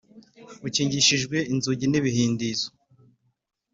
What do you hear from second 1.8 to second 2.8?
n ‘ibihindizo.